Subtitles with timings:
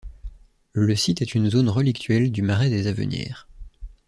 [0.73, 3.47] Le site est une zone relictuelle du Marais des Avenières.